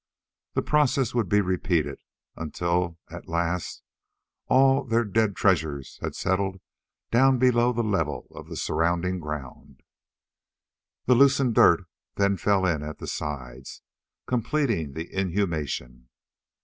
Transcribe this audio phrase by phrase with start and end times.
[0.55, 1.99] The process would be repeated
[2.35, 3.83] until at last
[4.47, 6.59] all their dead treasures had settled
[7.11, 9.83] down below the level of the surrounding ground.
[11.05, 11.83] The loosened dirt
[12.15, 13.83] then fell in at the sides,
[14.25, 16.09] completing the inhumation.